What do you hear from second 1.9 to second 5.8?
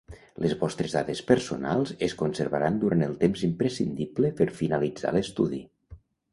es conservaran durant el temps imprescindible per finalitzar l'estudi.